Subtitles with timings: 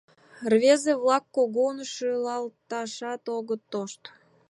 [0.51, 4.01] Рвезе-влак кугун шӱлалташат огыт тошт.